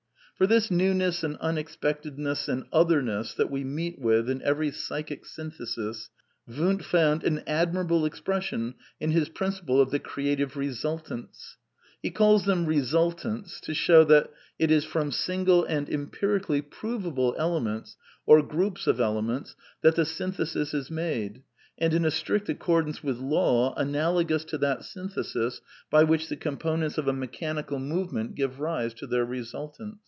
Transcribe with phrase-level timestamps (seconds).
[0.43, 3.99] 86 A DEFENCE OF IDEALISM For this newness and unexpectedness and otherness that we meet
[3.99, 6.09] with in every psychic synthesis,
[6.47, 11.57] Wundt found an y admirable expression in his principle of the" creative re;^ sultants/'
[12.01, 16.63] He calls them ^^ resultants" to show that ^' it is from single and empirically
[16.63, 17.95] provable elements,
[18.25, 21.43] or groups of elements, that the synthesis is made,
[21.77, 25.61] and in a strict accord ance with law analogous to that synthesis
[25.91, 29.99] by which the com ponents of a mechanical movement give rise to their resultants."